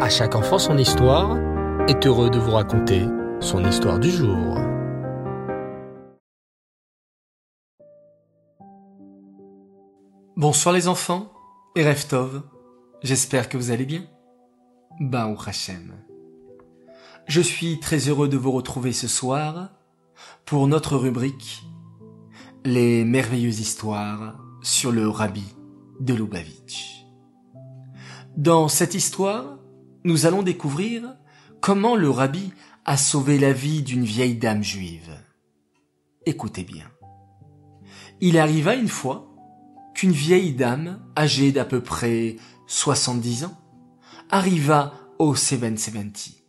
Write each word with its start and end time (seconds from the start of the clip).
À 0.00 0.08
chaque 0.08 0.34
enfant 0.34 0.58
son 0.58 0.76
histoire 0.76 1.38
est 1.86 2.04
heureux 2.04 2.28
de 2.28 2.38
vous 2.38 2.50
raconter 2.50 3.06
son 3.38 3.64
histoire 3.64 4.00
du 4.00 4.10
jour. 4.10 4.58
Bonsoir 10.36 10.74
les 10.74 10.88
enfants 10.88 11.32
et 11.76 11.88
Reftov. 11.88 12.42
J'espère 13.04 13.48
que 13.48 13.56
vous 13.56 13.70
allez 13.70 13.84
bien. 13.84 14.02
Baou 14.98 15.36
Hashem. 15.46 15.94
Je 17.28 17.40
suis 17.40 17.78
très 17.78 18.08
heureux 18.08 18.28
de 18.28 18.36
vous 18.36 18.50
retrouver 18.50 18.92
ce 18.92 19.06
soir 19.06 19.70
pour 20.44 20.66
notre 20.66 20.96
rubrique 20.96 21.62
Les 22.64 23.04
merveilleuses 23.04 23.60
histoires 23.60 24.40
sur 24.60 24.90
le 24.90 25.08
rabbi 25.08 25.54
de 26.00 26.14
Lubavitch. 26.14 27.06
Dans 28.36 28.66
cette 28.66 28.94
histoire, 28.94 29.58
nous 30.04 30.26
allons 30.26 30.42
découvrir 30.42 31.16
comment 31.60 31.96
le 31.96 32.10
rabbi 32.10 32.52
a 32.84 32.96
sauvé 32.96 33.38
la 33.38 33.52
vie 33.52 33.82
d'une 33.82 34.04
vieille 34.04 34.36
dame 34.36 34.62
juive. 34.62 35.10
Écoutez 36.26 36.62
bien. 36.62 36.86
Il 38.20 38.38
arriva 38.38 38.74
une 38.74 38.88
fois 38.88 39.34
qu'une 39.94 40.12
vieille 40.12 40.52
dame, 40.52 41.00
âgée 41.16 41.52
d'à 41.52 41.64
peu 41.64 41.80
près 41.80 42.36
70 42.66 43.44
ans, 43.44 43.56
arriva 44.30 44.92
au 45.18 45.34
770. 45.34 46.42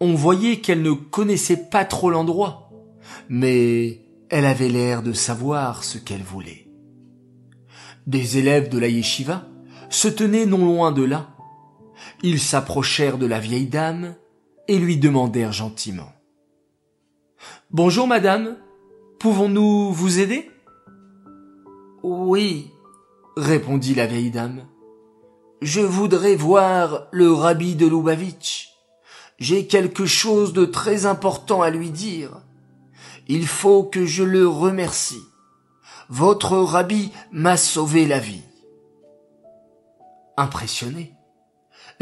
On 0.00 0.14
voyait 0.14 0.60
qu'elle 0.60 0.82
ne 0.82 0.92
connaissait 0.92 1.68
pas 1.68 1.84
trop 1.84 2.10
l'endroit, 2.10 2.70
mais 3.28 4.00
elle 4.30 4.46
avait 4.46 4.68
l'air 4.68 5.02
de 5.02 5.12
savoir 5.12 5.84
ce 5.84 5.98
qu'elle 5.98 6.22
voulait. 6.22 6.68
Des 8.06 8.38
élèves 8.38 8.68
de 8.68 8.78
la 8.78 8.88
yeshiva 8.88 9.46
se 9.90 10.08
tenaient 10.08 10.46
non 10.46 10.64
loin 10.64 10.92
de 10.92 11.02
là. 11.02 11.31
Ils 12.24 12.40
s'approchèrent 12.40 13.18
de 13.18 13.26
la 13.26 13.40
vieille 13.40 13.66
dame 13.66 14.14
et 14.68 14.78
lui 14.78 14.96
demandèrent 14.96 15.52
gentiment. 15.52 16.12
Bonjour 17.72 18.06
madame, 18.06 18.56
pouvons-nous 19.18 19.92
vous 19.92 20.20
aider? 20.20 20.48
Oui, 22.04 22.70
répondit 23.36 23.94
la 23.96 24.06
vieille 24.06 24.30
dame. 24.30 24.66
Je 25.62 25.80
voudrais 25.80 26.36
voir 26.36 27.08
le 27.10 27.32
rabbi 27.32 27.74
de 27.74 27.86
Lubavitch. 27.86 28.70
J'ai 29.38 29.66
quelque 29.66 30.06
chose 30.06 30.52
de 30.52 30.64
très 30.64 31.06
important 31.06 31.62
à 31.62 31.70
lui 31.70 31.90
dire. 31.90 32.40
Il 33.26 33.48
faut 33.48 33.82
que 33.82 34.06
je 34.06 34.22
le 34.22 34.46
remercie. 34.46 35.22
Votre 36.08 36.56
rabbi 36.58 37.10
m'a 37.32 37.56
sauvé 37.56 38.06
la 38.06 38.20
vie. 38.20 38.42
Impressionnés, 40.36 41.11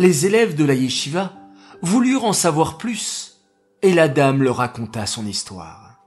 les 0.01 0.25
élèves 0.25 0.55
de 0.55 0.65
la 0.65 0.73
yeshiva 0.73 1.35
voulurent 1.83 2.25
en 2.25 2.33
savoir 2.33 2.79
plus 2.79 3.43
et 3.83 3.93
la 3.93 4.09
dame 4.09 4.43
leur 4.43 4.57
raconta 4.57 5.05
son 5.05 5.27
histoire. 5.27 6.01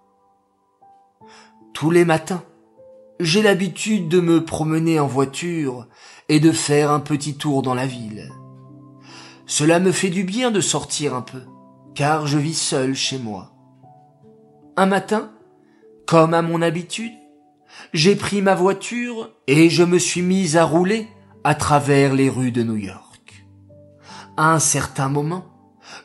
Tous 1.76 1.92
les 1.92 2.04
matins, 2.04 2.42
j'ai 3.20 3.44
l'habitude 3.44 4.10
de 4.10 4.20
me 4.20 4.44
promener 4.44 5.00
en 5.00 5.06
voiture 5.06 5.88
et 6.28 6.40
de 6.40 6.52
faire 6.52 6.90
un 6.90 7.02
petit 7.02 7.38
tour 7.38 7.62
dans 7.62 7.76
la 7.76 7.86
ville. 7.86 8.32
Cela 9.46 9.80
me 9.80 9.92
fait 9.92 10.10
du 10.10 10.24
bien 10.24 10.50
de 10.50 10.60
sortir 10.60 11.14
un 11.14 11.22
peu, 11.22 11.44
car 11.94 12.26
je 12.26 12.40
vis 12.40 12.60
seul 12.60 12.96
chez 12.96 13.20
moi. 13.20 13.54
Un 14.76 14.88
matin, 14.88 15.32
comme 16.08 16.34
à 16.34 16.42
mon 16.42 16.64
habitude, 16.64 17.14
j'ai 17.94 18.16
pris 18.16 18.42
ma 18.42 18.56
voiture 18.56 19.30
et 19.46 19.70
je 19.70 19.84
me 19.84 20.00
suis 20.00 20.24
mis 20.24 20.58
à 20.58 20.66
rouler 20.66 21.08
à 21.44 21.54
travers 21.54 22.16
les 22.16 22.32
rues 22.32 22.52
de 22.52 22.64
New 22.64 22.78
York. 22.78 23.03
À 24.36 24.54
un 24.54 24.60
certain 24.60 25.10
moment, 25.10 25.46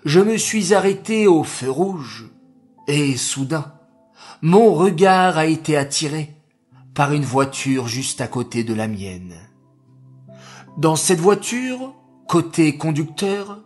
je 0.05 0.21
me 0.21 0.37
suis 0.37 0.75
arrêté 0.75 1.27
au 1.27 1.45
feu 1.45 1.71
rouge 1.71 2.27
et 2.87 3.17
soudain, 3.17 3.73
mon 4.43 4.75
regard 4.75 5.39
a 5.39 5.47
été 5.47 5.79
attiré 5.79 6.37
par 6.95 7.15
une 7.15 7.25
voiture 7.25 7.89
juste 7.89 8.21
à 8.21 8.29
côté 8.29 8.65
de 8.65 8.75
la 8.75 8.87
mienne. 8.87 9.35
Dans 10.77 10.95
cette 10.95 11.21
voiture, 11.21 11.95
côté 12.27 12.77
conducteur, 12.77 13.61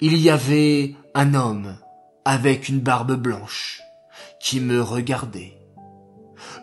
il 0.00 0.16
y 0.16 0.30
avait 0.30 0.94
un 1.14 1.34
homme 1.34 1.76
avec 2.24 2.68
une 2.68 2.80
barbe 2.80 3.14
blanche 3.14 3.80
qui 4.40 4.60
me 4.60 4.80
regardait. 4.80 5.58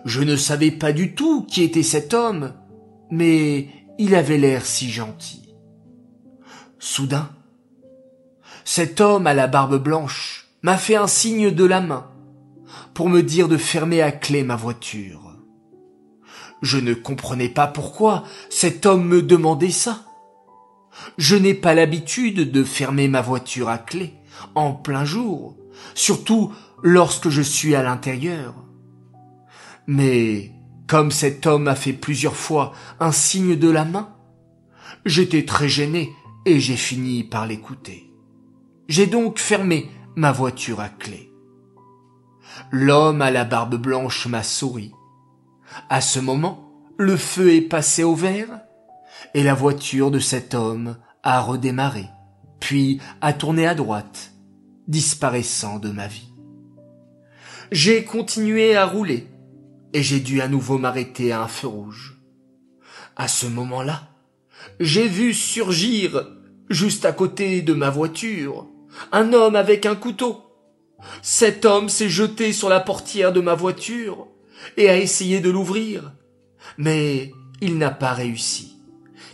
Je 0.06 0.22
ne 0.22 0.38
savais 0.38 0.72
pas 0.72 0.94
du 0.94 1.14
tout 1.14 1.44
qui 1.44 1.62
était 1.62 1.84
cet 1.84 2.14
homme, 2.14 2.54
mais 3.12 3.68
il 4.00 4.16
avait 4.16 4.38
l'air 4.38 4.66
si 4.66 4.90
gentil. 4.90 5.47
Soudain, 6.80 7.30
cet 8.64 9.02
homme 9.02 9.26
à 9.26 9.34
la 9.34 9.48
barbe 9.48 9.82
blanche 9.82 10.48
m'a 10.62 10.78
fait 10.78 10.96
un 10.96 11.08
signe 11.08 11.50
de 11.50 11.66
la 11.66 11.82
main 11.82 12.08
pour 12.94 13.10
me 13.10 13.24
dire 13.24 13.48
de 13.48 13.58
fermer 13.58 14.02
à 14.02 14.12
clé 14.12 14.44
ma 14.44 14.56
voiture. 14.56 15.34
Je 16.62 16.78
ne 16.78 16.94
comprenais 16.94 17.50
pas 17.50 17.66
pourquoi 17.66 18.24
cet 18.50 18.86
homme 18.86 19.08
me 19.08 19.24
demandait 19.24 19.72
ça. 19.72 20.04
Je 21.18 21.36
n'ai 21.36 21.56
pas 21.56 21.74
l'habitude 21.74 22.52
de 22.52 22.64
fermer 22.64 23.08
ma 23.08 23.22
voiture 23.22 23.70
à 23.70 23.80
clé 23.80 24.14
en 24.54 24.74
plein 24.74 25.06
jour, 25.06 25.58
surtout 25.96 26.54
lorsque 26.84 27.30
je 27.30 27.42
suis 27.42 27.74
à 27.74 27.82
l'intérieur. 27.82 28.54
Mais 29.88 30.52
comme 30.88 31.10
cet 31.10 31.48
homme 31.48 31.68
a 31.68 31.76
fait 31.76 31.94
plusieurs 31.94 32.36
fois 32.36 32.74
un 33.00 33.12
signe 33.12 33.56
de 33.56 33.70
la 33.70 33.86
main, 33.86 34.10
j'étais 35.06 35.46
très 35.46 35.70
gêné 35.70 36.12
et 36.48 36.60
j'ai 36.60 36.78
fini 36.78 37.24
par 37.24 37.46
l'écouter. 37.46 38.12
J'ai 38.88 39.06
donc 39.06 39.40
fermé 39.40 39.90
ma 40.16 40.32
voiture 40.32 40.80
à 40.80 40.90
clé. 40.90 41.32
L'homme 42.72 43.22
à 43.22 43.32
la 43.32 43.44
barbe 43.44 43.76
blanche 43.76 44.28
m'a 44.28 44.44
souri 44.44 44.94
à 45.90 46.02
ce 46.02 46.20
moment, 46.20 46.72
le 46.98 47.18
feu 47.18 47.54
est 47.54 47.62
passé 47.62 48.04
au 48.04 48.16
vert 48.16 48.62
et 49.34 49.44
la 49.44 49.54
voiture 49.54 50.12
de 50.12 50.20
cet 50.20 50.54
homme 50.54 50.98
a 51.24 51.42
redémarré, 51.42 52.06
puis 52.60 53.00
a 53.22 53.34
tourné 53.34 53.68
à 53.68 53.76
droite, 53.76 54.34
disparaissant 54.88 55.80
de 55.80 55.90
ma 55.90 56.08
vie. 56.08 56.32
J'ai 57.72 58.04
continué 58.06 58.76
à 58.76 58.86
rouler 58.86 59.28
et 59.94 60.02
j'ai 60.02 60.20
dû 60.20 60.42
à 60.42 60.48
nouveau 60.48 60.78
m'arrêter 60.78 61.32
à 61.32 61.42
un 61.42 61.48
feu 61.48 61.68
rouge. 61.68 62.20
À 63.16 63.28
ce 63.28 63.48
moment-là, 63.48 64.10
j'ai 64.80 65.08
vu 65.08 65.34
surgir, 65.34 66.37
juste 66.70 67.06
à 67.06 67.12
côté 67.12 67.62
de 67.62 67.74
ma 67.74 67.90
voiture, 67.90 68.68
un 69.12 69.34
homme 69.34 69.56
avec 69.56 69.86
un 69.86 69.96
couteau. 69.96 70.44
Cet 71.22 71.66
homme 71.66 71.90
s'est 71.90 72.10
jeté 72.10 72.54
sur 72.54 72.70
la 72.70 72.80
portière 72.80 73.32
de 73.32 73.42
ma 73.42 73.54
voiture 73.54 74.28
et 74.76 74.90
a 74.90 74.98
essayé 74.98 75.40
de 75.40 75.50
l'ouvrir. 75.50 76.14
Mais 76.78 77.32
il 77.62 77.78
n'a 77.78 77.92
pas 77.92 78.14
réussi, 78.14 78.78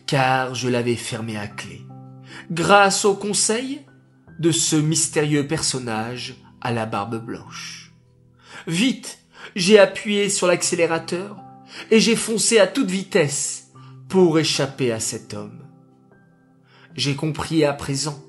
car 0.06 0.56
je 0.56 0.70
l'avais 0.70 0.96
fermé 0.96 1.38
à 1.38 1.48
clé, 1.48 1.82
grâce 2.52 3.06
au 3.06 3.16
conseil 3.16 3.82
de 4.40 4.52
ce 4.52 4.76
mystérieux 4.76 5.48
personnage 5.48 6.36
à 6.62 6.72
la 6.72 6.86
barbe 6.86 7.24
blanche. 7.24 7.94
Vite, 8.68 9.20
j'ai 9.56 9.80
appuyé 9.80 10.30
sur 10.30 10.48
l'accélérateur 10.48 11.38
et 11.92 12.00
j'ai 12.00 12.16
foncé 12.16 12.60
à 12.60 12.68
toute 12.68 12.90
vitesse 12.90 13.72
pour 14.10 14.40
échapper 14.40 14.92
à 14.92 15.00
cet 15.00 15.34
homme. 15.34 15.63
J'ai 16.96 17.16
compris 17.16 17.66
à 17.66 17.74
présent 17.74 18.20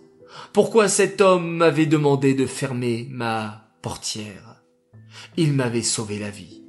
pourquoi 0.53 0.89
cet 0.89 1.21
homme 1.21 1.57
m'avait 1.57 1.87
demandé 1.87 2.35
de 2.35 2.47
fermer 2.47 3.07
ma 3.11 3.69
portière. 3.83 4.63
Il 5.37 5.53
m'avait 5.53 5.83
sauvé 5.83 6.19
la 6.19 6.31
vie 6.31 6.63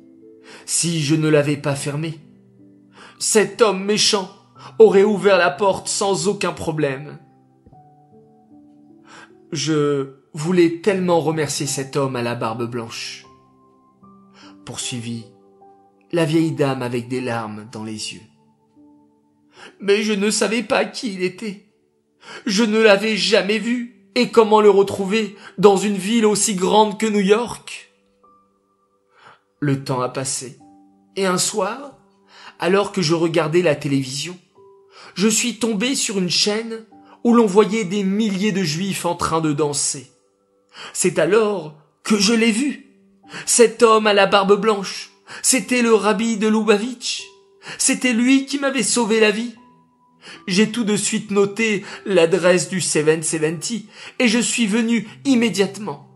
si 0.65 1.01
je 1.01 1.15
ne 1.15 1.29
l'avais 1.29 1.57
pas 1.57 1.75
fermé. 1.75 2.19
Cet 3.19 3.61
homme 3.61 3.83
méchant 3.83 4.29
aurait 4.79 5.03
ouvert 5.03 5.37
la 5.37 5.51
porte 5.51 5.87
sans 5.87 6.27
aucun 6.27 6.51
problème. 6.51 7.19
Je 9.51 10.15
voulais 10.33 10.81
tellement 10.81 11.21
remercier 11.21 11.65
cet 11.65 11.95
homme 11.95 12.15
à 12.15 12.21
la 12.21 12.35
barbe 12.35 12.69
blanche. 12.69 13.25
Poursuivit 14.65 15.25
la 16.11 16.25
vieille 16.25 16.51
dame 16.51 16.81
avec 16.81 17.07
des 17.07 17.21
larmes 17.21 17.67
dans 17.71 17.83
les 17.83 18.13
yeux. 18.13 18.21
Mais 19.79 20.03
je 20.03 20.13
ne 20.13 20.29
savais 20.29 20.63
pas 20.63 20.85
qui 20.85 21.13
il 21.13 21.23
était. 21.23 21.64
Je 22.45 22.63
ne 22.63 22.79
l'avais 22.79 23.17
jamais 23.17 23.59
vu. 23.59 23.91
Et 24.15 24.29
comment 24.29 24.61
le 24.61 24.69
retrouver 24.69 25.35
dans 25.57 25.75
une 25.75 25.97
ville 25.97 26.25
aussi 26.25 26.55
grande 26.55 26.97
que 26.97 27.05
New 27.05 27.19
York? 27.19 27.91
Le 29.59 29.83
temps 29.83 30.01
a 30.01 30.09
passé. 30.09 30.57
Et 31.17 31.25
un 31.25 31.37
soir, 31.37 31.97
alors 32.59 32.93
que 32.93 33.01
je 33.01 33.13
regardais 33.13 33.61
la 33.61 33.75
télévision, 33.75 34.37
je 35.15 35.27
suis 35.27 35.59
tombé 35.59 35.95
sur 35.95 36.17
une 36.17 36.29
chaîne 36.29 36.85
où 37.25 37.33
l'on 37.33 37.45
voyait 37.45 37.83
des 37.83 38.03
milliers 38.03 38.51
de 38.51 38.63
juifs 38.63 39.05
en 39.05 39.15
train 39.15 39.41
de 39.41 39.51
danser. 39.51 40.11
C'est 40.93 41.19
alors 41.19 41.75
que 42.03 42.17
je 42.17 42.33
l'ai 42.33 42.51
vu. 42.51 42.87
Cet 43.45 43.81
homme 43.83 44.07
à 44.07 44.13
la 44.13 44.27
barbe 44.27 44.59
blanche, 44.59 45.11
c'était 45.41 45.81
le 45.81 45.93
rabbi 45.93 46.37
de 46.37 46.47
Lubavitch. 46.47 47.23
C'était 47.77 48.13
lui 48.13 48.45
qui 48.45 48.59
m'avait 48.59 48.83
sauvé 48.83 49.19
la 49.19 49.31
vie. 49.31 49.55
J'ai 50.47 50.71
tout 50.71 50.83
de 50.83 50.97
suite 50.97 51.31
noté 51.31 51.83
l'adresse 52.05 52.69
du 52.69 52.81
770 52.81 53.85
et 54.19 54.27
je 54.27 54.39
suis 54.39 54.67
venu 54.67 55.07
immédiatement. 55.25 56.07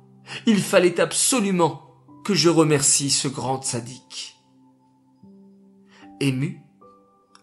Il 0.45 0.61
fallait 0.61 0.99
absolument 0.99 1.89
que 2.23 2.33
je 2.33 2.49
remercie 2.49 3.09
ce 3.09 3.27
grand 3.27 3.61
sadique. 3.61 4.35
Émus, 6.19 6.59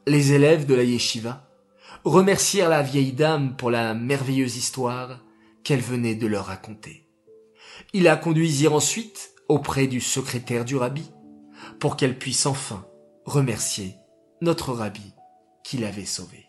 les 0.06 0.32
élèves 0.32 0.66
de 0.66 0.74
la 0.74 0.84
yeshiva 0.84 1.48
remercièrent 2.04 2.68
la 2.68 2.82
vieille 2.82 3.12
dame 3.12 3.56
pour 3.56 3.70
la 3.70 3.94
merveilleuse 3.94 4.56
histoire 4.56 5.24
qu'elle 5.64 5.80
venait 5.80 6.14
de 6.14 6.26
leur 6.26 6.46
raconter. 6.46 7.08
Ils 7.92 8.04
la 8.04 8.16
conduisirent 8.16 8.74
ensuite 8.74 9.32
auprès 9.48 9.86
du 9.86 10.00
secrétaire 10.00 10.64
du 10.64 10.76
rabbi 10.76 11.10
pour 11.80 11.96
qu'elle 11.96 12.18
puisse 12.18 12.46
enfin 12.46 12.86
remercier 13.24 13.96
notre 14.40 14.72
rabbi 14.72 15.12
qui 15.64 15.78
l'avait 15.78 16.04
sauvé. 16.04 16.45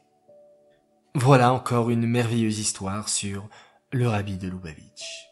Voilà 1.19 1.51
encore 1.51 1.89
une 1.89 2.05
merveilleuse 2.05 2.59
histoire 2.59 3.09
sur 3.09 3.49
le 3.91 4.07
rabbi 4.07 4.37
de 4.37 4.47
Lubavitch. 4.47 5.25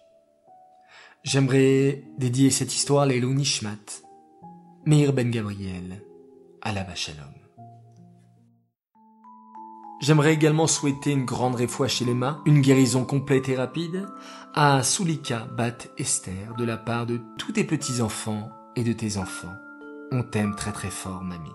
J'aimerais 1.24 2.04
dédier 2.18 2.50
cette 2.50 2.74
histoire 2.74 3.04
à 3.04 3.06
l'Elou 3.06 3.36
Nishmat, 3.36 4.02
Meir 4.88 5.14
Ben 5.14 5.30
Gabriel, 5.30 6.02
à 6.64 6.72
la 6.72 6.96
Shalom. 6.96 7.36
J'aimerais 10.02 10.34
également 10.34 10.66
souhaiter 10.66 11.12
une 11.12 11.26
grande 11.26 11.54
réfoua 11.54 11.88
chez 11.88 12.04
les 12.04 12.16
mains, 12.16 12.42
une 12.48 12.62
guérison 12.62 13.06
complète 13.06 13.48
et 13.50 13.56
rapide, 13.56 14.08
à 14.56 14.82
Sulika 14.82 15.46
Bat 15.56 15.78
Esther 16.00 16.56
de 16.58 16.66
la 16.66 16.78
part 16.78 17.06
de 17.06 17.22
tous 17.38 17.52
tes 17.52 17.64
petits-enfants 17.64 18.50
et 18.76 18.84
de 18.84 18.92
tes 18.92 19.18
enfants. 19.18 19.54
On 20.12 20.24
t'aime 20.24 20.56
très 20.56 20.72
très 20.72 20.90
fort, 20.90 21.22
mamie. 21.22 21.54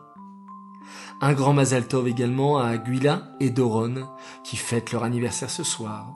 Un 1.21 1.33
grand 1.33 1.53
Mazal 1.53 1.87
Tov 1.87 2.09
également 2.09 2.59
à 2.59 2.77
Guila 2.77 3.29
et 3.41 3.51
Doron 3.51 4.09
qui 4.45 4.57
fêtent 4.57 4.93
leur 4.93 5.05
anniversaire 5.05 5.51
ce 5.51 5.63
soir. 5.63 6.15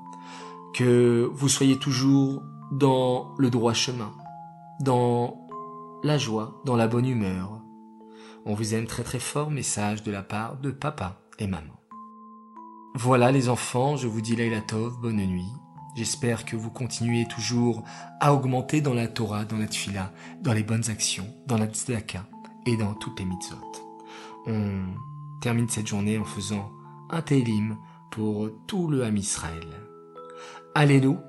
Que 0.74 1.30
vous 1.32 1.48
soyez 1.48 1.78
toujours 1.78 2.42
dans 2.72 3.34
le 3.38 3.50
droit 3.50 3.74
chemin, 3.74 4.12
dans 4.80 5.46
la 6.02 6.18
joie, 6.18 6.60
dans 6.64 6.76
la 6.76 6.88
bonne 6.88 7.06
humeur. 7.06 7.60
On 8.44 8.54
vous 8.54 8.74
aime 8.74 8.86
très 8.86 9.02
très 9.02 9.20
fort, 9.20 9.50
message 9.50 10.02
de 10.02 10.10
la 10.10 10.22
part 10.22 10.56
de 10.58 10.70
papa 10.70 11.20
et 11.38 11.46
maman. 11.46 11.74
Voilà 12.94 13.32
les 13.32 13.48
enfants, 13.48 13.96
je 13.96 14.06
vous 14.06 14.20
dis 14.20 14.36
Laila 14.36 14.60
Tov, 14.60 15.00
bonne 15.00 15.16
nuit. 15.16 15.52
J'espère 15.94 16.44
que 16.44 16.56
vous 16.56 16.70
continuez 16.70 17.26
toujours 17.26 17.84
à 18.20 18.34
augmenter 18.34 18.80
dans 18.80 18.94
la 18.94 19.06
Torah, 19.06 19.44
dans 19.44 19.58
la 19.58 19.66
Tfila, 19.66 20.12
dans 20.40 20.52
les 20.52 20.64
bonnes 20.64 20.90
actions, 20.90 21.26
dans 21.46 21.56
la 21.56 21.66
Tzedaka 21.66 22.26
et 22.66 22.76
dans 22.76 22.94
toutes 22.94 23.18
les 23.20 23.26
mitzvot. 23.26 23.83
On 24.46 24.86
termine 25.40 25.68
cette 25.68 25.86
journée 25.86 26.18
en 26.18 26.24
faisant 26.24 26.70
un 27.10 27.22
Télim 27.22 27.76
pour 28.10 28.48
tout 28.66 28.88
le 28.88 29.04
Ham 29.04 29.16
Israël. 29.16 29.66
Alléluia 30.74 31.20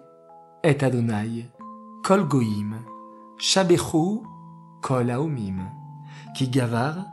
et 0.63 0.83
Adonai, 0.83 1.51
Kol 2.03 2.27
Goïm, 2.27 2.75
Shabechu, 3.37 4.21
Kol 4.81 5.11
Aomim, 5.11 5.59
Ki 6.35 6.49
Gavar, 6.49 7.05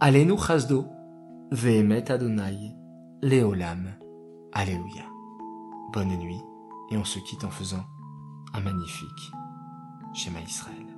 Alenu 0.00 0.36
Chazdo, 0.36 0.86
Vehemet 1.52 2.10
Adonai, 2.10 2.74
Léolam. 3.22 3.94
Alléluia. 4.52 5.04
Bonne 5.92 6.16
nuit, 6.16 6.42
et 6.90 6.96
on 6.96 7.04
se 7.04 7.20
quitte 7.20 7.44
en 7.44 7.50
faisant 7.50 7.84
un 8.52 8.60
magnifique 8.60 9.32
schéma 10.12 10.40
Israël. 10.40 10.97